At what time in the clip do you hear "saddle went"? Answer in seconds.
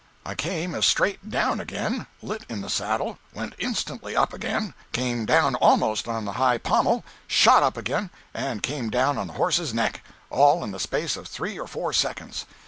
2.71-3.53